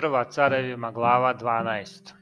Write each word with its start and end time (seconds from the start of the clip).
Prva 0.00 0.24
carevima 0.24 0.90
glava 0.90 1.34
12. 1.34 2.12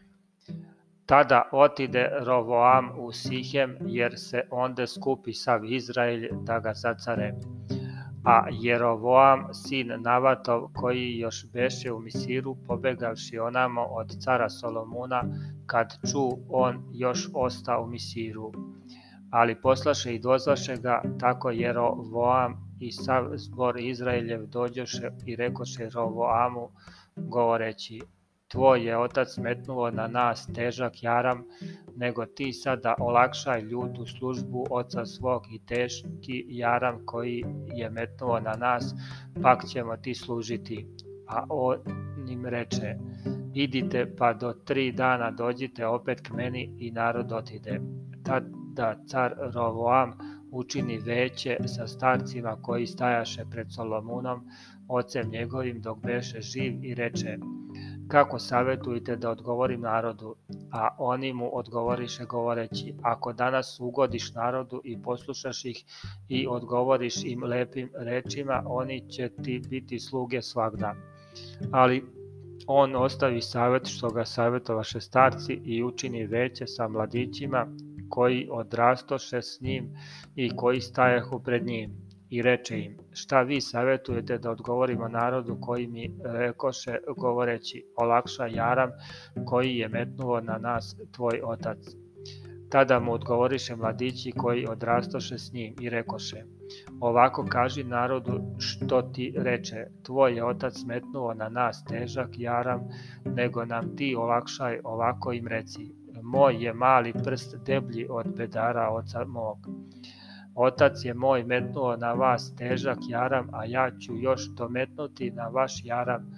Tada 1.06 1.48
otide 1.52 2.10
Rovoam 2.26 2.90
u 2.96 3.12
Sihem, 3.12 3.76
jer 3.80 4.12
se 4.16 4.42
onde 4.50 4.86
skupi 4.86 5.32
sav 5.32 5.64
Izrael 5.64 6.22
da 6.42 6.58
ga 6.58 6.72
zacare. 6.74 7.34
A 8.24 8.46
Jerovoam, 8.50 9.54
sin 9.54 9.92
Navatov, 9.98 10.68
koji 10.74 11.18
još 11.18 11.44
beše 11.52 11.92
u 11.92 12.00
Misiru, 12.00 12.56
pobegavši 12.66 13.38
onamo 13.38 13.82
od 13.82 14.16
cara 14.20 14.48
Solomuna, 14.48 15.22
kad 15.66 15.92
ču 16.10 16.28
on 16.48 16.84
još 16.92 17.28
osta 17.34 17.78
u 17.78 17.86
Misiru. 17.86 18.52
Ali 19.30 19.60
poslaše 19.60 20.14
i 20.14 20.18
dozvaše 20.18 20.76
ga, 20.76 21.02
tako 21.20 21.50
Jerovoam 21.50 22.76
i 22.80 22.92
sav 22.92 23.30
zbor 23.34 23.80
Izraeljev 23.80 24.46
dođoše 24.46 25.10
i 25.26 25.36
rekoše 25.36 25.88
Rovoamu, 25.94 26.70
govoreći, 27.20 28.00
tvoj 28.48 28.86
je 28.86 28.98
otac 28.98 29.36
metnuo 29.38 29.90
na 29.90 30.06
nas 30.06 30.46
težak 30.54 31.02
jaram, 31.02 31.44
nego 31.96 32.26
ti 32.26 32.52
sada 32.52 32.94
olakšaj 33.00 33.60
ljutu 33.60 34.06
službu 34.06 34.66
oca 34.70 35.06
svog 35.06 35.42
i 35.52 35.66
teški 35.66 36.44
jaram 36.48 37.06
koji 37.06 37.44
je 37.74 37.90
metnuo 37.90 38.40
na 38.40 38.52
nas, 38.52 38.94
pak 39.42 39.66
ćemo 39.66 39.96
ti 39.96 40.14
služiti. 40.14 40.86
A 41.28 41.46
on 41.48 41.76
im 42.28 42.46
reče, 42.46 42.94
idite 43.54 44.14
pa 44.18 44.32
do 44.32 44.52
tri 44.52 44.92
dana 44.92 45.30
dođite 45.30 45.86
opet 45.86 46.20
k 46.20 46.30
meni 46.30 46.76
i 46.78 46.90
narod 46.90 47.32
otide. 47.32 47.80
Tada 48.24 48.96
car 49.06 49.34
Rovoam 49.54 50.37
učini 50.52 50.98
veće 50.98 51.56
sa 51.66 51.86
starcima 51.86 52.56
koji 52.62 52.86
stajaše 52.86 53.44
pred 53.50 53.66
Solomunom, 53.70 54.50
ocem 54.88 55.30
njegovim 55.30 55.80
dok 55.80 55.98
beše 56.02 56.40
živ 56.40 56.84
i 56.84 56.94
reče, 56.94 57.38
kako 58.08 58.38
savetujete 58.38 59.16
da 59.16 59.30
odgovorim 59.30 59.80
narodu? 59.80 60.34
A 60.72 60.88
oni 60.98 61.32
mu 61.32 61.56
odgovoriše 61.56 62.24
govoreći, 62.24 62.94
ako 63.02 63.32
danas 63.32 63.80
ugodiš 63.80 64.34
narodu 64.34 64.80
i 64.84 65.02
poslušaš 65.02 65.64
ih 65.64 65.84
i 66.28 66.46
odgovoriš 66.46 67.24
im 67.24 67.44
lepim 67.44 67.90
rečima, 67.94 68.62
oni 68.66 69.10
će 69.10 69.28
ti 69.42 69.62
biti 69.70 70.00
sluge 70.00 70.42
svagda. 70.42 70.94
Ali 71.72 72.04
on 72.66 72.96
ostavi 72.96 73.40
savet 73.42 73.86
što 73.86 74.10
ga 74.10 74.24
savjetovaše 74.24 75.00
starci 75.00 75.60
i 75.64 75.82
učini 75.84 76.26
veće 76.26 76.66
sa 76.66 76.88
mladićima 76.88 77.66
koji 78.08 78.48
odrastoše 78.50 79.42
s 79.42 79.60
njim 79.60 79.96
i 80.36 80.56
koji 80.56 80.80
stajahu 80.80 81.42
pred 81.42 81.66
njim 81.66 82.08
i 82.30 82.42
reče 82.42 82.80
im, 82.80 82.96
šta 83.12 83.42
vi 83.42 83.60
savjetujete 83.60 84.38
da 84.38 84.50
odgovorimo 84.50 85.08
narodu 85.08 85.58
koji 85.60 85.86
mi 85.86 86.14
rekoše 86.24 86.98
govoreći, 87.16 87.84
olakša 87.96 88.46
jaram 88.46 88.90
koji 89.46 89.76
je 89.76 89.88
metnuo 89.88 90.40
na 90.40 90.58
nas 90.58 90.96
tvoj 91.12 91.40
otac. 91.44 91.78
Tada 92.70 93.00
mu 93.00 93.12
odgovoriše 93.12 93.76
mladići 93.76 94.32
koji 94.32 94.66
odrastoše 94.68 95.38
s 95.38 95.52
njim 95.52 95.74
i 95.80 95.90
rekoše, 95.90 96.44
ovako 97.00 97.46
kaži 97.48 97.84
narodu 97.84 98.40
što 98.58 99.02
ti 99.02 99.34
reče, 99.36 99.86
tvoj 100.02 100.36
je 100.36 100.44
otac 100.44 100.74
metnuo 100.86 101.34
na 101.34 101.48
nas 101.48 101.84
težak 101.84 102.28
jaram, 102.38 102.80
nego 103.24 103.64
nam 103.64 103.96
ti 103.96 104.16
olakšaj 104.18 104.80
ovako 104.84 105.32
im 105.32 105.46
reci, 105.46 105.94
moj 106.22 106.64
je 106.64 106.72
mali 106.72 107.12
prst 107.24 107.56
deblji 107.66 108.06
od 108.10 108.26
bedara 108.36 108.88
oca 108.90 109.24
mog 109.24 109.68
Otac 110.60 111.04
je 111.04 111.14
moj 111.14 111.44
metnuo 111.44 111.96
na 111.96 112.12
vas 112.12 112.54
težak 112.56 112.98
jaram, 113.08 113.48
a 113.52 113.64
ja 113.64 113.90
ću 113.90 114.16
još 114.16 114.48
dometnuti 114.48 115.30
na 115.30 115.48
vaš 115.48 115.84
jaram. 115.84 116.30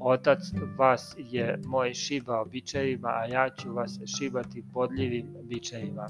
Otac 0.00 0.38
vas 0.78 1.14
je 1.18 1.58
moj 1.66 1.94
šibao 1.94 2.44
bičevima, 2.44 3.08
a 3.08 3.26
ja 3.26 3.50
ću 3.50 3.72
vas 3.72 3.98
šibati 4.18 4.64
podljivim 4.72 5.26
bičevima. 5.42 6.06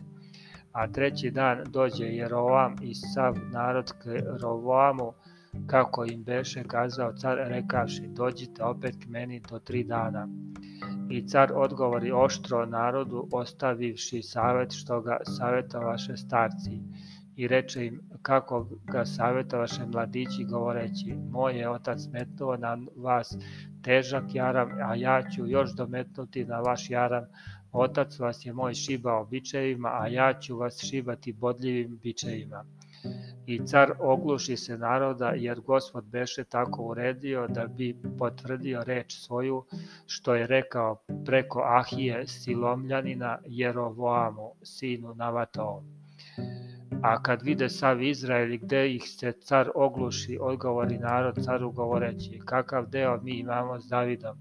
A 0.72 0.86
treći 0.86 1.30
dan 1.30 1.64
dođe 1.70 2.04
Jerovam 2.04 2.76
i 2.82 2.94
sav 2.94 3.34
narod 3.52 3.92
k 3.92 4.04
Rovoamu, 4.42 5.12
kako 5.66 6.04
im 6.04 6.22
beše 6.22 6.64
kazao 6.64 7.12
car, 7.12 7.38
rekavši, 7.38 8.06
dođite 8.06 8.64
opet 8.64 8.94
k 9.02 9.08
meni 9.08 9.40
do 9.50 9.58
tri 9.58 9.84
dana. 9.84 10.28
I 11.10 11.26
car 11.28 11.52
odgovori 11.54 12.12
oštro 12.12 12.66
narodu, 12.66 13.28
ostavivši 13.32 14.22
savet 14.22 14.72
što 14.72 15.00
ga 15.00 15.18
savjetovaše 15.24 16.16
starci 16.16 16.80
i 17.36 17.48
reče 17.48 17.86
im 17.86 18.00
kako 18.22 18.66
ga 18.84 19.04
savjetovaše 19.04 19.86
mladići 19.86 20.44
govoreći 20.44 21.14
moj 21.30 21.58
je 21.58 21.70
otac 21.70 22.00
metnuo 22.12 22.56
na 22.56 22.78
vas 22.96 23.36
težak 23.82 24.24
jaram, 24.34 24.68
a 24.82 24.94
ja 24.94 25.22
ću 25.30 25.46
još 25.46 25.70
dometnuti 25.70 26.44
na 26.44 26.60
vaš 26.60 26.90
jaram. 26.90 27.24
Otac 27.72 28.18
vas 28.18 28.46
je 28.46 28.52
moj 28.52 28.74
šibao 28.74 29.24
bičevima, 29.24 29.88
a 29.88 30.06
ja 30.06 30.40
ću 30.40 30.56
vas 30.56 30.84
šibati 30.90 31.32
bodljivim 31.32 31.98
bičevima. 32.02 32.64
I 33.48 33.58
car 33.66 33.92
ogluši 33.98 34.56
se 34.56 34.78
naroda, 34.78 35.28
jer 35.28 35.60
gospod 35.60 36.04
beše 36.04 36.44
tako 36.44 36.82
uredio 36.82 37.46
da 37.46 37.66
bi 37.66 37.96
potvrdio 38.18 38.84
reč 38.84 39.14
svoju, 39.18 39.64
što 40.06 40.34
je 40.34 40.46
rekao 40.46 40.96
preko 41.26 41.60
Ahije 41.64 42.26
Silomljanina 42.26 43.38
Jerovoamu, 43.46 44.52
sinu 44.62 45.14
Navatovom. 45.14 45.84
A 47.02 47.22
kad 47.22 47.42
vide 47.42 47.68
sav 47.68 48.02
Izrael 48.02 48.58
gde 48.58 48.94
ih 48.94 49.04
se 49.06 49.32
car 49.32 49.70
ogluši, 49.74 50.38
odgovori 50.40 50.98
narod 50.98 51.44
caru 51.44 51.70
govoreći, 51.72 52.40
kakav 52.44 52.86
deo 52.86 53.20
mi 53.22 53.38
imamo 53.38 53.80
s 53.80 53.88
Davidom, 53.88 54.40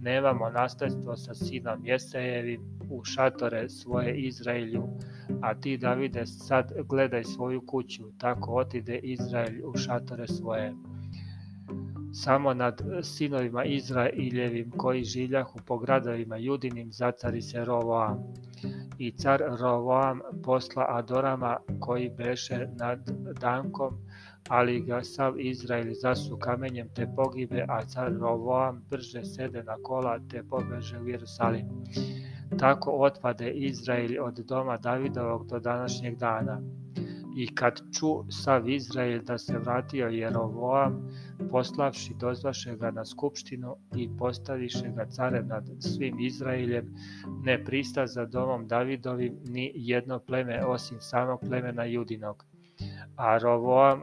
nemamo 0.00 0.50
nastajstvo 0.50 1.16
sa 1.16 1.34
sinom 1.34 1.86
Jesejevim 1.86 2.60
u 2.90 3.04
šatore 3.04 3.68
svoje 3.68 4.14
Izraelju, 4.16 4.88
a 5.42 5.54
ti 5.54 5.76
Davide 5.76 6.26
sad 6.26 6.72
gledaj 6.88 7.24
svoju 7.24 7.66
kuću, 7.66 8.02
tako 8.18 8.54
otide 8.54 8.98
Izrael 8.98 9.54
u 9.64 9.76
šatore 9.76 10.28
svoje. 10.28 10.74
Samo 12.14 12.54
nad 12.54 12.82
sinovima 13.02 13.64
Izraeljevim 13.64 14.70
koji 14.70 15.04
življahu 15.04 15.58
po 15.66 15.78
gradovima 15.78 16.36
judinim 16.36 16.92
zacari 16.92 17.42
se 17.42 17.64
Rovoam 17.64 18.18
i 18.98 19.10
car 19.10 19.42
Rovoam 19.60 20.20
posla 20.44 20.86
Adorama 20.88 21.56
koji 21.80 22.10
beše 22.18 22.66
nad 22.78 23.10
Dankom, 23.40 23.98
ali 24.48 24.80
ga 24.80 25.02
sav 25.04 25.40
Izrael 25.40 25.94
zasu 25.94 26.36
kamenjem 26.36 26.88
te 26.94 27.06
pogibe, 27.16 27.64
a 27.68 27.84
car 27.84 28.12
Rovoam 28.12 28.84
brže 28.90 29.24
sede 29.24 29.62
na 29.62 29.76
kola 29.82 30.18
te 30.30 30.42
pobeže 30.42 30.98
u 30.98 31.08
Jerusalim. 31.08 31.66
Tako 32.58 32.90
otpade 32.90 33.50
Izrael 33.50 34.24
od 34.24 34.34
doma 34.34 34.76
Davidovog 34.76 35.46
do 35.46 35.58
današnjeg 35.58 36.16
dana. 36.16 36.60
I 37.36 37.54
kad 37.54 37.80
ču 37.98 38.30
sav 38.30 38.68
Izrael 38.68 39.22
da 39.22 39.38
se 39.38 39.58
vratio 39.58 40.06
Jerovoam, 40.06 41.10
poslavši 41.50 42.14
dozvaše 42.20 42.76
ga 42.76 42.90
na 42.90 43.04
skupštinu 43.04 43.76
i 43.96 44.08
postaviše 44.18 44.92
ga 44.96 45.06
carem 45.06 45.48
nad 45.48 45.64
svim 45.80 46.20
Izraeljem, 46.20 46.94
ne 47.44 47.64
prista 47.64 48.06
za 48.06 48.26
domom 48.26 48.68
Davidovim 48.68 49.38
ni 49.44 49.72
jedno 49.74 50.18
pleme 50.18 50.64
osim 50.66 51.00
samog 51.00 51.40
plemena 51.48 51.84
Judinog. 51.84 52.44
A 53.16 53.38
Rovoam 53.38 54.00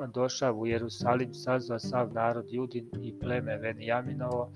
u 0.56 0.68
Jerusalim, 0.68 1.34
sazva 1.34 1.80
sav 1.80 2.14
narod 2.14 2.46
Judin 2.50 2.90
i 3.02 3.20
pleme 3.20 3.58
Venijaminovo, 3.58 4.52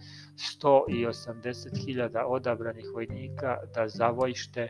180.000 0.61 2.23
odabranih 2.27 2.85
vojnika 2.93 3.57
da 3.75 3.87
zavojšte 3.87 4.69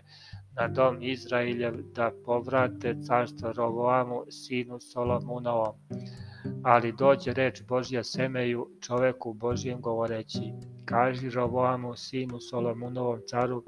na 0.55 0.67
dom 0.67 0.97
Izraeljev 1.01 1.73
da 1.95 2.11
povrate 2.25 2.95
carstvo 3.07 3.51
Rovoamu, 3.51 4.23
sinu 4.29 4.79
Solomunovom. 4.79 5.75
Ali 6.63 6.91
dođe 6.91 7.33
reč 7.33 7.63
Božja 7.67 8.03
Semeju, 8.03 8.67
čoveku 8.81 9.33
Božjem 9.33 9.81
govoreći, 9.81 10.53
kaži 10.85 11.29
Rovoamu, 11.29 11.95
sinu 11.95 12.39
Solomunovom 12.39 13.19
caru, 13.27 13.63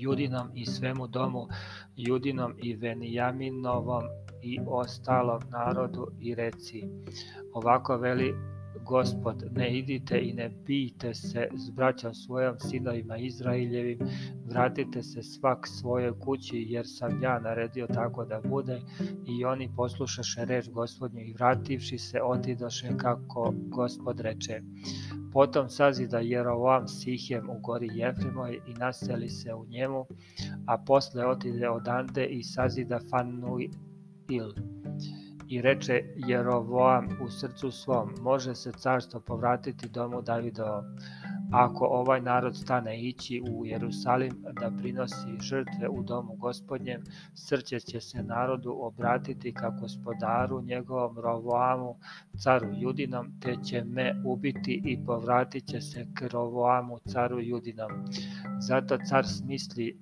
Judinom 0.00 0.50
i 0.54 0.66
svemu 0.66 1.06
domu, 1.06 1.48
Judinom 1.96 2.54
i 2.62 2.76
Venijaminovom 2.76 4.02
i 4.46 4.60
ostalom 4.66 5.40
narodu 5.50 6.06
i 6.20 6.34
reci, 6.34 6.82
ovako 7.52 7.96
veli 7.96 8.34
Gospod, 8.86 9.44
ne 9.56 9.78
idite 9.78 10.18
i 10.18 10.32
ne 10.32 10.48
bijte 10.66 11.14
se 11.14 11.48
s 11.54 11.70
braćom 11.70 12.14
svojom 12.14 12.58
sinovima 12.58 13.16
Izraeljevim, 13.16 13.98
vratite 14.44 15.02
se 15.02 15.22
svak 15.22 15.66
svojoj 15.66 16.20
kući, 16.20 16.64
jer 16.68 16.86
sam 16.88 17.22
ja 17.22 17.38
naredio 17.38 17.86
tako 17.86 18.24
da 18.24 18.40
bude, 18.44 18.80
i 19.26 19.44
oni 19.44 19.70
poslušaše 19.76 20.44
reč 20.44 20.68
gospodnju 20.70 21.20
i 21.20 21.32
vrativši 21.32 21.98
se 21.98 22.22
otidoše 22.22 22.88
kako 22.96 23.54
gospod 23.68 24.20
reče. 24.20 24.62
Potom 25.32 25.68
sazida 25.68 26.18
Jerovam 26.18 26.88
Sihem 26.88 27.50
u 27.50 27.58
gori 27.60 27.88
Jefrimoj 27.92 28.60
i 28.66 28.74
naseli 28.74 29.28
se 29.28 29.54
u 29.54 29.66
njemu, 29.66 30.06
a 30.66 30.78
posle 30.78 31.26
otide 31.26 31.68
odande 31.70 32.26
i 32.26 32.42
sazida 32.42 33.00
Fanuil 34.26 34.52
I 35.48 35.60
reče 35.62 36.02
Jerovoam 36.16 37.08
u 37.22 37.30
srcu 37.30 37.70
svom, 37.70 38.10
može 38.20 38.54
se 38.54 38.72
carstvo 38.72 39.20
povratiti 39.20 39.88
domu 39.88 40.22
Davidovom. 40.22 40.84
Ako 41.52 41.84
ovaj 41.84 42.20
narod 42.20 42.56
stane 42.56 43.02
ići 43.02 43.42
u 43.50 43.66
Jerusalim 43.66 44.44
da 44.60 44.72
prinosi 44.78 45.38
žrtve 45.40 45.88
u 45.88 46.02
domu 46.02 46.34
gospodnjem, 46.36 47.02
srće 47.34 47.80
će 47.80 48.00
se 48.00 48.22
narodu 48.22 48.76
obratiti 48.80 49.52
ka 49.52 49.70
gospodaru 49.70 50.62
njegovom 50.62 51.18
Rovoamu, 51.18 51.96
caru 52.38 52.68
Judinom, 52.72 53.40
te 53.40 53.56
će 53.64 53.84
me 53.84 54.22
ubiti 54.24 54.82
i 54.84 55.04
povratit 55.06 55.66
će 55.66 55.80
se 55.80 56.06
k 56.14 56.32
Rovoamu, 56.32 56.98
caru 56.98 57.40
Judinom. 57.40 57.90
Zato 58.60 58.98
car 59.08 59.26
smisli 59.26 59.98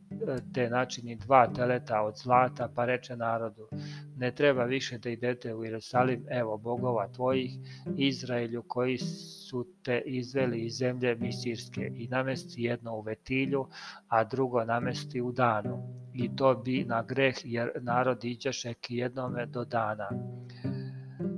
te 0.54 0.70
načini 0.70 1.16
dva 1.16 1.46
teleta 1.46 2.02
od 2.02 2.14
zlata, 2.16 2.68
pa 2.74 2.84
reče 2.84 3.16
narodu, 3.16 3.68
ne 4.16 4.30
treba 4.30 4.64
više 4.64 4.98
da 4.98 5.10
idete 5.10 5.54
u 5.54 5.64
Jerusalim, 5.64 6.26
evo 6.30 6.56
bogova 6.56 7.08
tvojih, 7.08 7.52
Izraelju 7.96 8.62
koji 8.62 8.98
su 8.98 9.66
te 9.82 10.02
izveli 10.06 10.64
iz 10.64 10.74
zemlje 10.74 11.14
Misirske 11.14 11.92
i 11.94 12.08
namesti 12.08 12.62
jedno 12.62 12.94
u 12.96 13.00
Vetilju, 13.00 13.66
a 14.08 14.24
drugo 14.24 14.64
namesti 14.64 15.20
u 15.20 15.32
Danu. 15.32 16.04
I 16.14 16.36
to 16.36 16.54
bi 16.54 16.84
na 16.84 17.02
greh 17.02 17.34
jer 17.44 17.70
narod 17.80 18.24
iđeše 18.24 18.74
k 18.74 18.90
jednome 18.90 19.46
do 19.46 19.64
dana 19.64 20.08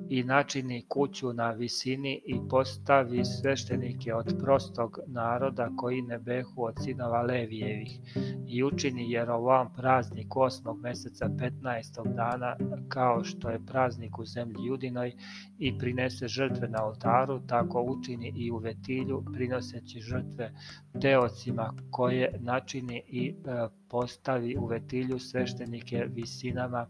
i 0.09 0.25
načini 0.25 0.85
kuću 0.89 1.33
na 1.33 1.51
visini 1.51 2.23
i 2.27 2.49
postavi 2.51 3.25
sveštenike 3.25 4.15
od 4.15 4.35
prostog 4.41 4.99
naroda 5.07 5.71
koji 5.77 6.03
ne 6.03 6.19
behu 6.19 6.65
od 6.65 6.75
sinova 6.85 7.23
Levijevih 7.23 8.01
i 8.49 8.65
učini 8.65 9.11
Jerovam 9.11 9.73
praznik 9.77 10.37
osmog 10.37 10.81
meseca 10.81 11.29
15. 11.29 12.15
dana 12.15 12.57
kao 12.89 13.25
što 13.25 13.51
je 13.51 13.67
praznik 13.67 14.19
u 14.19 14.25
zemlji 14.25 14.65
Judinoj 14.65 15.13
i 15.59 15.79
prinese 15.79 16.29
žrtve 16.29 16.69
na 16.69 16.87
oltaru, 16.87 17.41
tako 17.47 17.83
učini 17.83 18.33
i 18.37 18.51
u 18.51 18.57
Vetilju 18.57 19.25
prinoseći 19.35 20.01
žrtve 20.01 20.53
teocima 21.01 21.75
koje 21.91 22.39
načini 22.41 23.03
i 23.09 23.29
e, 23.29 23.69
postavi 23.89 24.57
u 24.57 24.67
Vetilju 24.67 25.19
sveštenike 25.19 26.07
visinama 26.09 26.87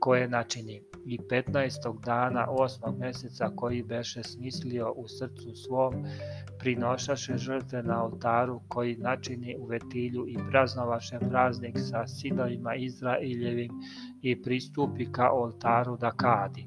koje 0.00 0.28
načini. 0.28 0.82
I 1.06 1.18
15. 1.18 2.00
osmog 2.48 2.98
meseca 2.98 3.50
koji 3.56 3.82
beše 3.82 4.22
smislio 4.22 4.92
u 4.96 5.08
srcu 5.08 5.54
svom, 5.54 5.94
prinošaše 6.58 7.36
žrtve 7.36 7.82
na 7.82 8.04
oltaru 8.04 8.60
koji 8.68 8.96
načini 8.96 9.56
u 9.58 9.66
Vetilju 9.66 10.26
i 10.28 10.36
praznovaše 10.50 11.18
praznik 11.18 11.78
sa 11.78 12.06
sinovima 12.06 12.74
Izraeljevim 12.74 13.72
i 14.22 14.42
pristupi 14.42 15.12
ka 15.12 15.30
oltaru 15.32 15.96
da 15.96 16.10
kadi. 16.10 16.66